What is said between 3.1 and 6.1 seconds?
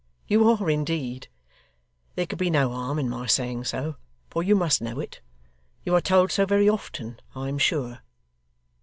saying so, for you must know it. You are